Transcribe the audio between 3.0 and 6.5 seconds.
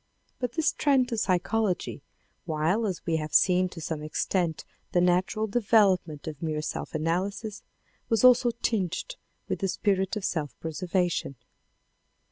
we have seen, to some extent, the natural development of